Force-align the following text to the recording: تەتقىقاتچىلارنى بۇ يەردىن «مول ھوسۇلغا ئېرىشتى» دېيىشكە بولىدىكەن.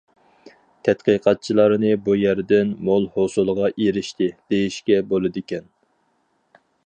تەتقىقاتچىلارنى 0.87 1.91
بۇ 2.07 2.15
يەردىن 2.21 2.71
«مول 2.89 3.05
ھوسۇلغا 3.17 3.69
ئېرىشتى» 3.83 4.33
دېيىشكە 4.53 4.99
بولىدىكەن. 5.13 5.69